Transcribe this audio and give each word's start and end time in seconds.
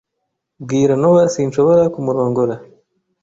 Bwira 0.63 0.93
Nowa 1.01 1.23
sinshobora 1.33 1.83
kumurongora. 1.93 2.55